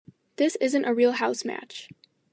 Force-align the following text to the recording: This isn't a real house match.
This 0.37 0.55
isn't 0.55 0.85
a 0.85 0.95
real 0.95 1.11
house 1.11 1.45
match. 1.45 1.89